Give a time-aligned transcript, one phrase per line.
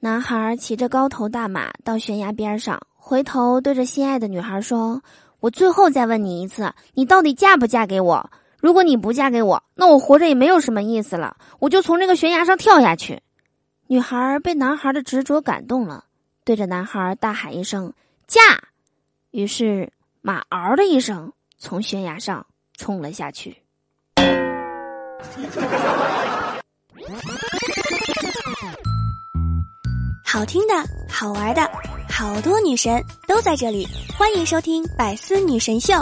[0.00, 5.02] 男孩骑着高头大马到悬崖边上，回头对着心爱的女孩说
[5.40, 8.30] ：“我最后再问你一次，你到底嫁不嫁给我？
[8.60, 13.22] 如果你不嫁给我，那我活着也没有什么意思了，我就从这个悬崖上跳下去。”
[13.88, 16.04] 女孩被男孩的执着感动了，
[16.44, 17.92] 对着男孩大喊一声
[18.28, 18.40] ：“嫁！”
[19.32, 22.46] 于是马嗷的一声从悬崖上
[22.76, 23.56] 冲了下去。
[30.30, 30.74] 好听的，
[31.08, 31.62] 好玩的，
[32.10, 35.94] 好多女神都在这里，欢迎收听《百思女神秀》。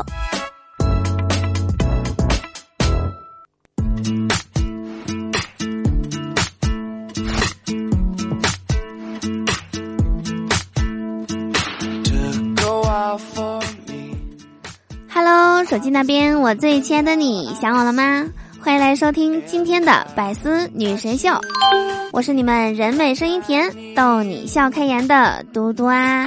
[15.08, 18.26] Hello，手机那边，我最亲爱的你，想我了吗？
[18.66, 21.30] 欢迎来收听今天的百思女神秀，
[22.10, 26.26] 我是你们人美声音甜、逗你笑开颜的嘟嘟啊。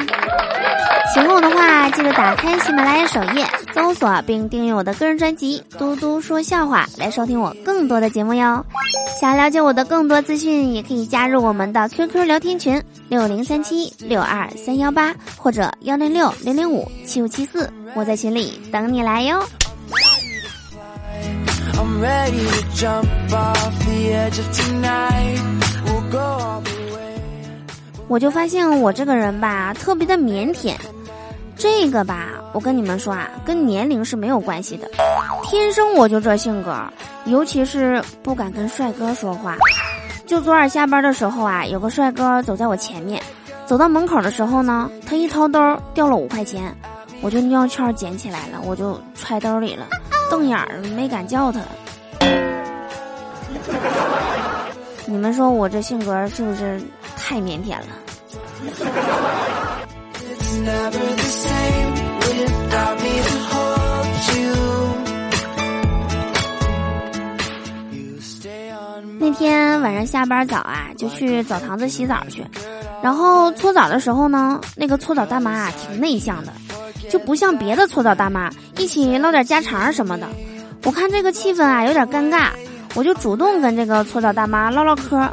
[1.14, 8.66] 喜欢我的话，记得打开喜马拉雅首页，搜索并订阅我的个人专辑《嘟嘟说笑话》，来收听我更多的节目哟。
[9.20, 19.44] 想了解我的更多资讯，也可以加入我们的 QQ 聊天群六零三七六二三幺八或者幺零六零零五七五七四，我在群里等你来哟。
[28.08, 30.74] 我就发现我这个人吧，特别的腼腆。
[31.56, 34.90] 这个吧，我跟你们说啊，跟年龄是没有关系的，
[35.44, 36.76] 天生我就这性格，
[37.26, 39.56] 尤其是不敢跟帅哥说话。
[40.26, 43.22] 就昨晚下班的时候啊，有个帅哥走在我前面，
[43.66, 45.60] 走到门口的时候呢，他一掏兜
[45.94, 46.74] 掉了五块钱，
[47.22, 49.86] 我就尿圈捡起来了，我就揣兜里了。
[50.30, 51.60] 瞪眼儿没敢叫他，
[55.06, 56.80] 你们说我这性格是不是
[57.18, 57.88] 太腼腆了？
[69.18, 72.46] 那天晚上下班早啊，就去澡堂子洗澡去，
[73.02, 76.54] 然后搓澡的时候呢，那个搓澡大妈挺内向的。
[77.10, 80.28] 就不像别的搓澡大妈一起唠点家常什么的，
[80.86, 82.48] 我看这个气氛啊有点尴尬，
[82.96, 85.30] 我就主动跟这个搓澡大妈唠唠嗑。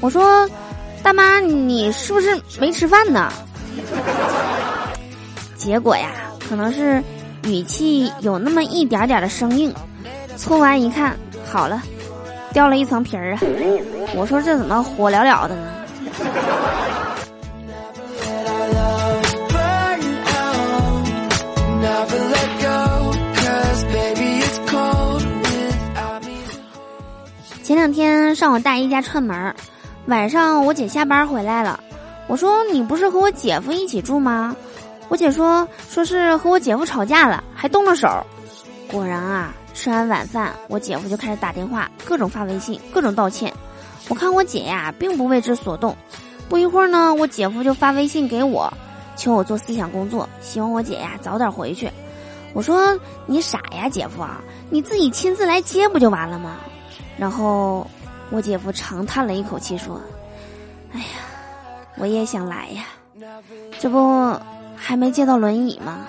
[0.00, 0.48] 我说
[1.02, 3.32] ：“大妈，你是不是没吃饭呢？”
[5.56, 6.10] 结果呀，
[6.48, 7.02] 可能是
[7.44, 9.72] 语气有那么一点点的生硬。
[10.36, 11.16] 搓完一看，
[11.48, 11.82] 好了，
[12.52, 13.40] 掉了一层皮儿啊！
[14.14, 15.68] 我说这怎么火燎燎的呢？
[27.78, 29.54] 两天上我大姨家串门
[30.06, 31.78] 晚上我姐下班回来了，
[32.26, 34.56] 我说你不是和我姐夫一起住吗？
[35.08, 38.08] 我姐说说是和我姐夫吵架了，还动了手。
[38.90, 43.54] 果然啊，吃完晚饭，我姐夫就开始打电话，各种发微信，各种道歉。
[44.08, 45.96] 我看我姐呀，并不为之所动。
[46.48, 48.72] 不一会儿呢，我姐夫就发微信给我，
[49.14, 51.88] 求我做思想工作，希望我姐呀早点回去。
[52.54, 56.56] 我说你傻呀，姐夫啊，你自己亲自来接不就完了吗？
[57.18, 57.84] 然后，
[58.30, 60.00] 我姐夫长叹了一口气说
[60.94, 61.06] ：“哎呀，
[61.96, 62.84] 我也想来呀，
[63.80, 64.34] 这不
[64.76, 66.06] 还没借到轮椅吗？”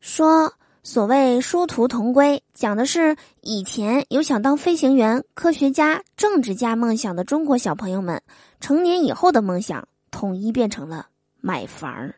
[0.00, 0.52] 说
[0.82, 8.20] 所谓殊途同归，讲的是以前有想当飞行员、科学家、政治家梦想的中国小朋友们，
[8.60, 11.06] 成年以后的梦想统一变成了
[11.40, 12.14] 买房儿。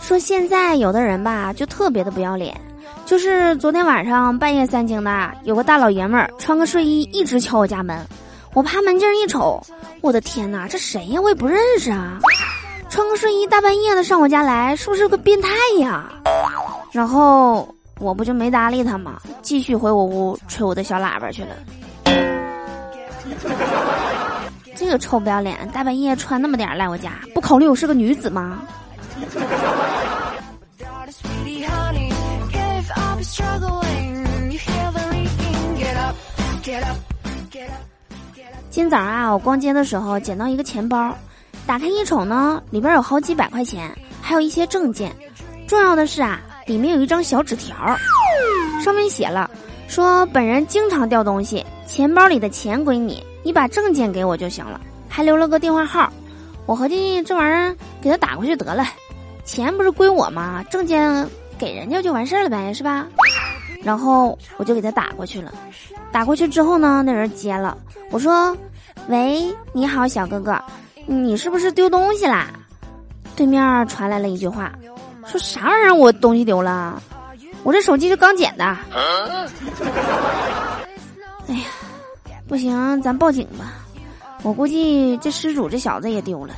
[0.00, 2.56] 说现在有的人吧，就特别的不要脸。
[3.04, 7.98] 就是昨天晚上半夜三更的，有个大老爷们儿穿个睡衣一直敲我家门。
[8.54, 9.60] 我趴门镜一瞅，
[10.00, 11.20] 我的天哪，这谁呀？
[11.20, 12.20] 我也不认识啊！
[12.88, 15.48] 穿个睡衣大半夜的上我家来，是不是个变态
[15.80, 16.08] 呀？
[16.92, 17.68] 然后
[17.98, 19.20] 我不就没搭理他吗？
[19.42, 21.56] 继续回我屋吹我的小喇叭去了。
[24.90, 28.60] 个臭不要脸，大半夜穿那么点来我家，不考虑我是个女子吗？
[38.68, 41.14] 今早啊，我逛街的时候捡到一个钱包，
[41.66, 43.90] 打开一瞅呢，里边有好几百块钱，
[44.20, 45.14] 还有一些证件。
[45.66, 47.76] 重要的是啊，里面有一张小纸条，
[48.82, 49.48] 上面写了
[49.86, 56.12] 说：“本人经常掉东西，钱包里的钱归你。”你把证件给我就行了，还留了个电话号。
[56.66, 58.84] 我合计这玩意儿给他打过去得了，
[59.44, 60.64] 钱不是归我吗？
[60.70, 61.28] 证件
[61.58, 63.06] 给人家就完事儿了呗，是吧？
[63.82, 65.52] 然后我就给他打过去了。
[66.12, 67.76] 打过去之后呢，那人接了，
[68.10, 68.56] 我说
[69.08, 70.60] ：“喂，你好，小哥哥，
[71.06, 72.48] 你是不是丢东西啦？”
[73.34, 74.70] 对面传来了一句话，
[75.24, 75.94] 说啥玩意儿？
[75.94, 77.02] 我东西丢了？
[77.62, 78.64] 我这手机是刚捡的。
[78.64, 79.00] 哎
[79.32, 79.48] 呀，
[82.50, 83.74] 不行，咱报警吧。
[84.42, 86.52] 我估计这失主这小子也丢了。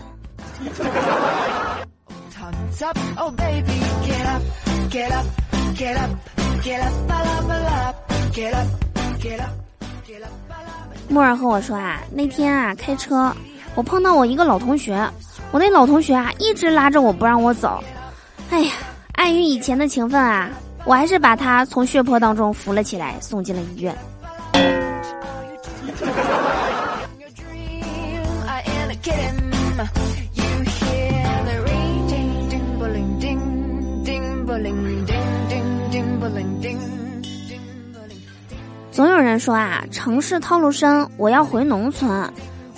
[11.11, 13.31] 木儿和我说啊，那天啊开车，
[13.75, 15.07] 我碰到我一个老同学，
[15.51, 17.85] 我那老同学啊一直拉着我不让我走。
[18.49, 18.73] 哎呀，
[19.17, 20.49] 碍于以前的情分啊，
[20.87, 23.95] 我还是把他从血泊当中扶了起来，送进了医院。
[39.03, 42.09] 总有人说啊，城市套路深，我要回农村。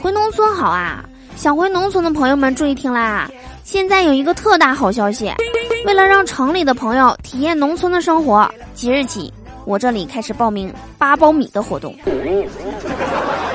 [0.01, 1.05] 回农村好啊！
[1.37, 3.31] 想回农村的朋友们注意听啦！
[3.63, 5.31] 现在有一个特大好消息，
[5.85, 9.31] 为了让城里的朋友体验农村的生活，即日起
[9.67, 11.95] 我这里开始报名扒苞米的活动。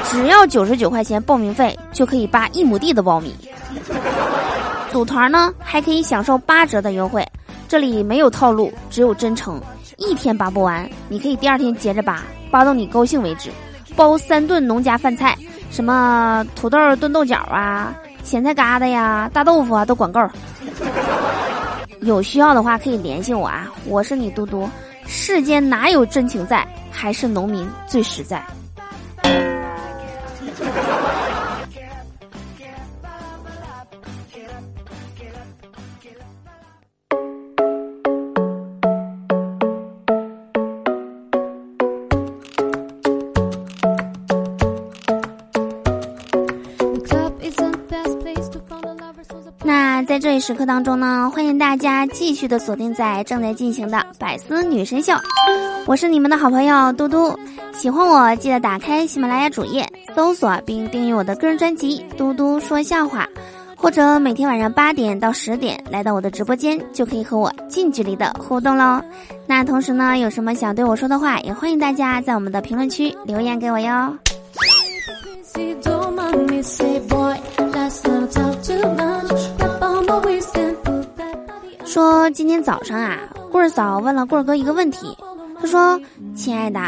[0.04, 3.34] 只要九十九块钱报名费，就可以扒一亩地的苞米。
[4.92, 7.28] 组团呢，还可以享受八折的优惠。
[7.68, 9.60] 这里没有套路，只有真诚。
[9.98, 12.22] 一天扒不完，你可以第二天接着扒，
[12.52, 13.50] 扒到你高兴为止。
[13.96, 15.38] 包三顿农家饭菜，
[15.72, 17.94] 什么土豆炖豆角啊，
[18.24, 20.22] 咸菜疙瘩呀，大豆腐啊，都管够。
[22.02, 24.70] 有需要的话可以联系我啊，我是你嘟嘟。
[25.06, 28.42] 世间哪有真情在，还是农民最实在。
[50.40, 55.14] 时刻当中呢，欢迎大家继续的锁定在正在进行的百思女神秀，
[55.86, 57.38] 我是你们的好朋友嘟嘟。
[57.74, 63.28] 喜欢我记得打开喜马拉雅主页搜索并订阅我的个人专辑《嘟嘟说笑话》，
[63.76, 69.02] 或者每天晚上八点到十点来到我的直播间，就可以和我近距离的互动喽。
[69.46, 74.18] 那同时呢，有什么想对我说的话，也欢迎大家在我们的评论区留言给我哟。
[82.00, 83.20] 说今天早上啊，
[83.52, 85.18] 棍儿嫂问了棍儿哥一个问题。
[85.60, 86.00] 他说
[86.34, 86.80] ：“亲爱的，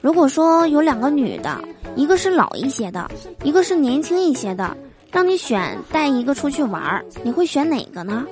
[0.00, 1.58] 如果说有两个女的，
[1.96, 3.10] 一个是老一些的，
[3.42, 4.76] 一个是年轻一些的，
[5.10, 8.24] 让你选带一个出去玩儿，你会选哪个呢？”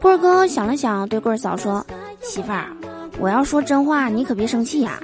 [0.00, 1.84] 棍儿哥想了想，对棍儿嫂说
[2.22, 2.68] ：“媳妇儿，
[3.20, 5.02] 我要说真话，你可别生气呀。”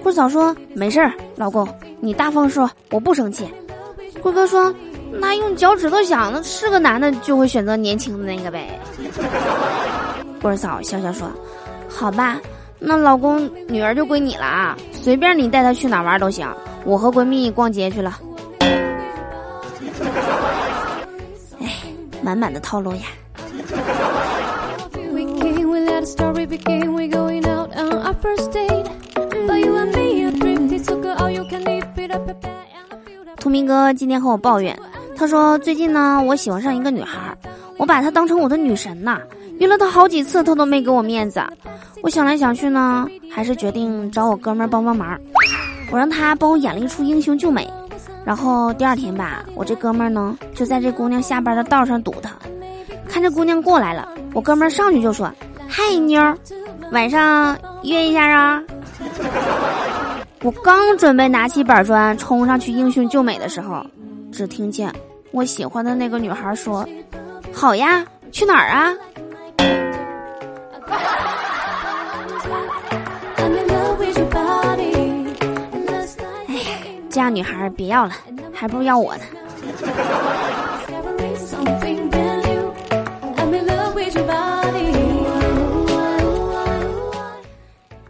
[0.00, 1.68] 棍儿嫂说：“没事儿，老公，
[1.98, 3.48] 你大方说，我不生气。”
[4.22, 4.72] 棍儿哥说。
[5.20, 8.78] 那用脚趾头想，那是个男的就会选择年轻的那个呗。
[10.40, 11.30] 棍儿嫂笑笑说
[11.88, 12.40] ：“好吧，
[12.78, 16.48] 那老公女儿就归你了啊，随便你带她去哪玩都行。
[16.84, 18.18] 我和闺蜜逛街去了。”
[21.60, 21.68] 哎，
[22.22, 23.02] 满满的套路呀。
[33.36, 34.76] 图明哥今天和我抱怨。
[35.22, 37.32] 他说：“最近呢，我喜欢上一个女孩，
[37.76, 39.20] 我把她当成我的女神呐。
[39.60, 41.40] 约了她好几次，她都没给我面子。
[42.02, 45.16] 我想来想去呢，还是决定找我哥们儿帮帮忙。
[45.92, 47.72] 我让他帮我演了一出英雄救美。
[48.24, 52.32] 然后第二天吧，我这哥们儿呢，就在这姑娘下班的道上堵她。
[53.08, 55.32] 看这姑娘过来了，我哥们儿上去就说
[55.70, 56.36] ：‘嗨，妞儿，
[56.90, 58.60] 晚上约一下啊。’
[60.42, 63.86] 我刚准备拿起板砖冲上去英雄救美的时候，
[64.32, 64.92] 只听见。”
[65.32, 66.86] 我喜欢的那个女孩说
[67.52, 68.94] ：“好呀，去哪儿啊？”
[76.48, 76.56] 哎，
[77.08, 78.12] 这样女孩别要了，
[78.52, 79.22] 还不如要我呢。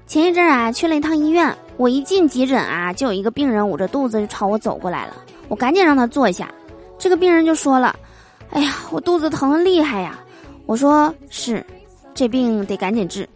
[0.07, 5.15] 前一阵啊，去了一趟医院，我一进急诊啊，就有一个病人捂着肚子就朝我走过来了，
[5.49, 6.51] 我赶紧让他坐下。
[7.03, 7.97] 这个病人就说了
[8.51, 10.17] ：“哎呀，我肚子疼的厉害呀！”
[10.67, 11.67] 我说：“是，
[12.15, 13.29] 这病得赶紧治。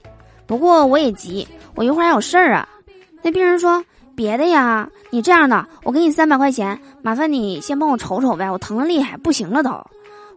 [0.47, 1.45] 不过我也急，
[1.75, 2.69] 我一会儿还有事儿啊。”
[3.23, 9.73] 那病人说：“别的呀，你这样的，我给你三百块钱，麻烦你先帮我瞅瞅呗，我疼的厉害，不行了都。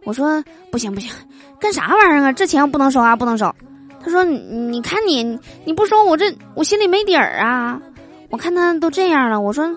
[0.02, 1.08] 我说不行不行，
[1.60, 2.32] 干啥玩意儿啊？
[2.32, 3.54] 这钱我不能收啊，不能收。
[4.02, 7.80] 他说你你看你你不收我这我心里没底儿啊。
[8.28, 9.72] 我看他都这样了，我说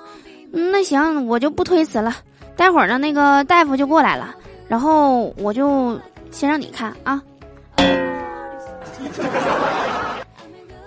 [0.51, 2.15] 那行我就不推辞了。
[2.63, 4.33] 待会儿呢，那个大夫就过来了，
[4.69, 5.99] 然后我就
[6.31, 7.21] 先让你看啊。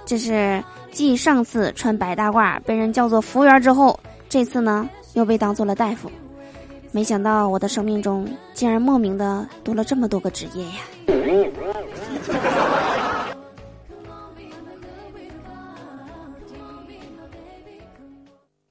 [0.06, 6.10] 这是继上次穿白大褂被人叫做服务员之后，这次呢又被当做了大夫。
[6.92, 10.80] 没想到我的生命中竟然莫名的多了这么多个职业呀！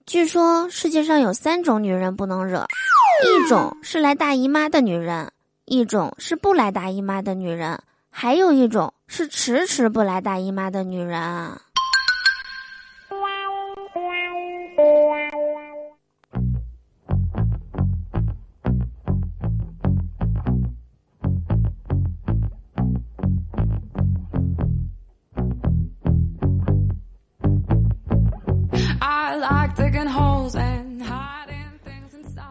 [0.08, 2.66] 据说世界上有三种女人不能惹，
[3.24, 5.32] 一种是来大姨妈的女人，
[5.66, 7.80] 一种是不来大姨妈的女人，
[8.10, 11.22] 还有一种是迟迟不来大姨妈的女人。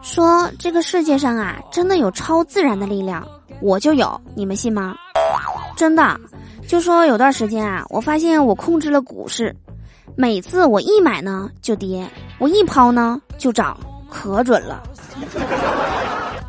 [0.05, 3.27] 说这个世界上啊，真的有超自然的力量，
[3.59, 4.95] 我就有，你们信吗？
[5.75, 6.15] 真的，
[6.67, 9.53] 就说有段时间啊，我发现我控制了股市，
[10.15, 12.07] 每次我一买呢就跌，
[12.37, 13.75] 我一抛呢就涨，
[14.07, 14.83] 可准了。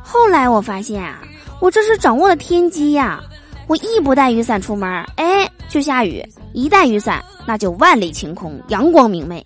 [0.04, 1.22] 后来我发现啊，
[1.58, 3.22] 我这是掌握了天机呀，
[3.68, 6.22] 我一不带雨伞出门，哎，就下雨；
[6.52, 9.44] 一带雨伞，那就万里晴空，阳光明媚。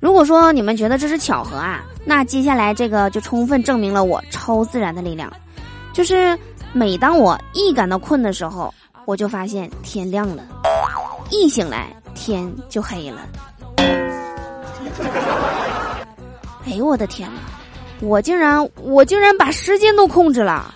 [0.00, 5.30] 如果说你们觉得这是巧合啊，那接下来这个就充分证明了我超自然的力量，
[5.92, 6.38] 就是
[6.72, 8.72] 每当我一感到困的时候，
[9.04, 10.44] 我就发现天亮了，
[11.30, 13.18] 一醒来天就黑了。
[16.64, 17.40] 哎呦我的天哪，
[18.00, 20.72] 我竟然我竟然把时间都控制了。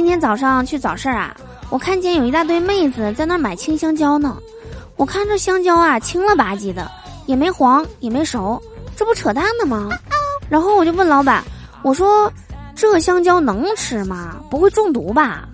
[0.00, 1.36] 今天早上去早市啊，
[1.68, 4.34] 我看见有一大堆妹子在那买青香蕉呢。
[4.96, 6.90] 我看这香蕉啊，青了吧唧的，
[7.26, 8.58] 也没黄，也没熟，
[8.96, 9.90] 这不扯淡呢吗？
[10.48, 11.44] 然后我就问老板，
[11.82, 12.32] 我说
[12.74, 14.36] ：“这香蕉能吃吗？
[14.48, 15.46] 不会中毒吧？”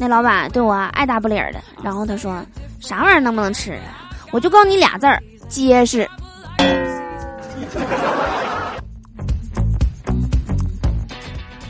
[0.00, 2.44] 那老板对我爱答不理的，然后他说
[2.82, 3.78] ：“啥玩意儿能不能吃？
[4.32, 6.10] 我就告诉你俩字儿，结实。”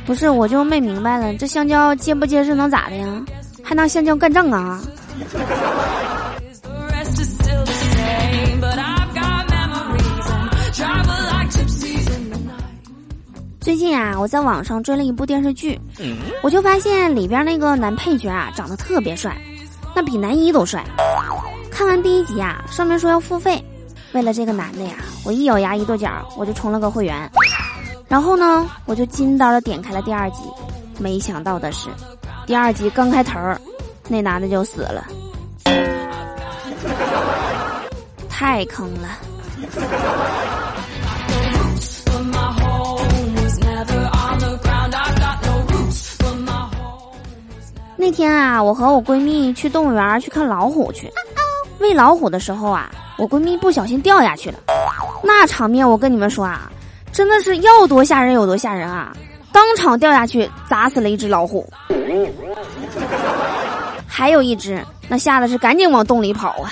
[0.06, 3.24] 不是，我就没明白了，这香蕉结不结实能咋的呀？
[3.62, 4.80] 还拿香蕉干仗啊？
[13.60, 15.76] 最近啊，我在网上追了一部电视剧，
[16.40, 19.36] 我就发现里边那个男配角啊，长得特别帅，
[19.92, 20.84] 那比男一都帅。
[21.68, 23.60] 看完第一集啊，上面说要付费，
[24.12, 24.94] 为了这个男的呀，
[25.24, 27.28] 我一咬牙一跺脚，我就充了个会员。
[28.08, 30.42] 然后呢，我就金刀的点开了第二集，
[30.98, 31.88] 没想到的是，
[32.46, 33.32] 第二集刚开头，
[34.08, 35.04] 那男的就死了，
[38.28, 39.08] 太坑了。
[47.96, 51.10] 那天啊，我和我闺蜜去动物园去看老虎去，
[51.80, 54.58] 喂老虎的时候啊，我闺蜜不小心掉下去了，
[55.24, 56.70] 那场面我跟你们说啊。
[57.16, 59.10] 真的是要多吓人有多吓人啊！
[59.50, 61.66] 当场掉下去砸死了一只老虎，
[64.06, 66.70] 还有一只那吓得是赶紧往洞里跑啊！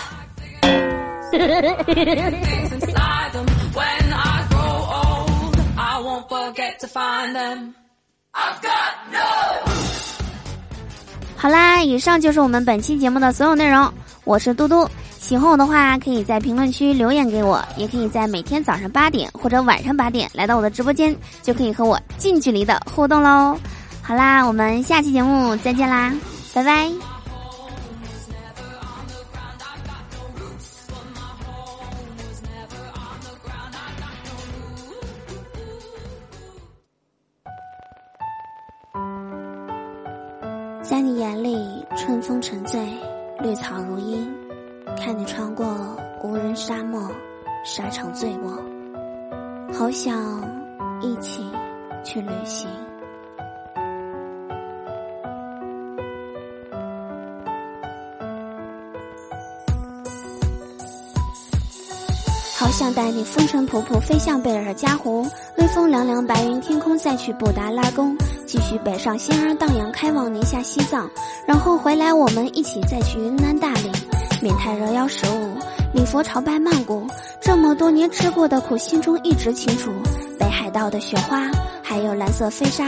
[11.39, 13.91] 好啦，以上就是我们本期节目的所有内容，
[14.25, 14.87] 我是嘟嘟。
[15.25, 23.57] 喜欢我的话，可以在评论区留言给我，也可以在每天早上八点或者晚上八点来到我的直播间，就可以和我近距离的互动喽。
[24.03, 26.13] 好啦，我们下期节目再见啦，
[26.53, 26.91] 拜拜。
[40.83, 42.79] 在你眼里，春风沉醉，
[43.43, 44.44] 绿草如茵。
[45.05, 45.67] 看你穿过
[46.23, 46.99] 无人沙漠，
[47.63, 48.59] 沙场醉卧，
[49.71, 50.43] 好想
[51.03, 51.45] 一起
[52.03, 52.67] 去旅行。
[62.57, 65.27] 好想带你风尘仆仆飞向贝尔加湖，
[65.59, 71.11] 微风凉凉，白云天空，再去布达拉宫，继续北上，仙儿荡漾，开往宁夏西藏，
[71.47, 73.93] 然后回来，我们一起再去云南大理，
[74.45, 75.57] 缅泰热幺十五，
[75.95, 77.07] 礼佛朝拜曼谷。
[77.41, 79.91] 这么多年吃过的苦，心中一直清楚。
[80.39, 81.51] 北海道的雪花，
[81.83, 82.85] 还有蓝色飞沙，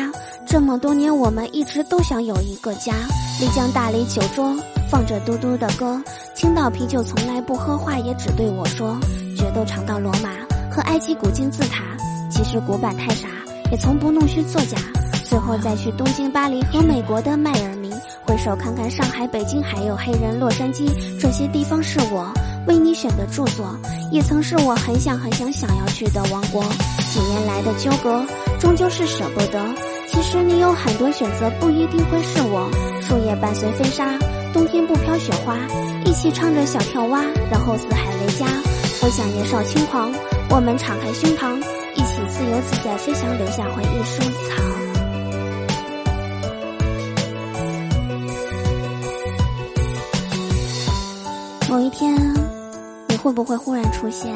[0.46, 2.92] 这么多年我们一直都想有一个家。
[3.40, 4.54] 丽江大理酒桌，
[4.90, 5.98] 放着嘟嘟的歌。
[6.34, 8.94] 青岛啤酒从来不喝，话也只对我说。
[9.34, 10.28] 决斗场到罗马
[10.70, 11.84] 和埃及古金字塔，
[12.30, 13.28] 其实古板太傻，
[13.72, 14.76] 也从不弄虚作假。
[15.24, 17.85] 最后再去东京、巴黎和美国的迈尔密，
[18.26, 20.90] 回首看看上海、北京，还有黑人洛杉矶，
[21.20, 22.28] 这些地方是我
[22.66, 23.78] 为你选的住所，
[24.10, 26.64] 也曾是我很想很想想要去的王国。
[27.08, 28.24] 几年来的纠葛，
[28.58, 29.64] 终究是舍不得。
[30.08, 32.68] 其实你有很多选择，不一定会是我。
[33.00, 34.18] 树叶伴随飞沙，
[34.52, 35.56] 冬天不飘雪花，
[36.04, 38.46] 一起唱着小跳蛙，然后四海为家。
[39.00, 40.12] 回想年少轻狂，
[40.50, 41.56] 我们敞开胸膛，
[41.94, 44.95] 一起自由自在飞翔，留下回忆收藏。
[51.76, 52.16] 有一天，
[53.06, 54.34] 你会不会忽然出现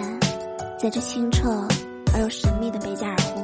[0.79, 1.67] 在这清澈
[2.13, 3.40] 而又神秘的贝加尔湖？